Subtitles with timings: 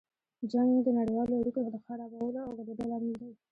[0.51, 3.31] جنګ د نړیوالو اړیکو خرابولو او ګډوډۍ لامل دی.